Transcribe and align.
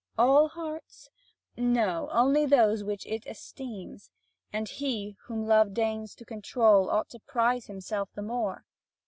All 0.17 0.47
hearts? 0.47 1.11
No, 1.55 2.09
only 2.11 2.47
those 2.47 2.83
which 2.83 3.05
it 3.05 3.27
esteems. 3.27 4.09
And 4.51 4.67
he 4.67 5.15
whom 5.25 5.45
love 5.45 5.75
deigns 5.75 6.15
to 6.15 6.25
control 6.25 6.89
ought 6.89 7.09
to 7.11 7.19
prize 7.19 7.67
himself 7.67 8.09
the 8.15 8.23
more. 8.23 8.65